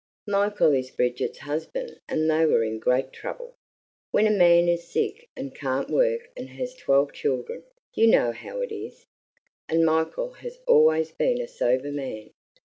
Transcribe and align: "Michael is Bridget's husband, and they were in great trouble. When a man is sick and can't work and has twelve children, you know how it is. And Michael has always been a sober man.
"Michael 0.25 0.73
is 0.73 0.89
Bridget's 0.89 1.37
husband, 1.37 1.99
and 2.09 2.27
they 2.27 2.43
were 2.43 2.63
in 2.63 2.79
great 2.79 3.13
trouble. 3.13 3.55
When 4.09 4.25
a 4.25 4.31
man 4.35 4.67
is 4.67 4.87
sick 4.89 5.29
and 5.37 5.53
can't 5.53 5.91
work 5.91 6.31
and 6.35 6.49
has 6.49 6.73
twelve 6.73 7.13
children, 7.13 7.61
you 7.93 8.07
know 8.07 8.31
how 8.31 8.61
it 8.61 8.71
is. 8.71 9.05
And 9.69 9.85
Michael 9.85 10.31
has 10.33 10.57
always 10.65 11.11
been 11.11 11.39
a 11.39 11.47
sober 11.47 11.91
man. 11.91 12.31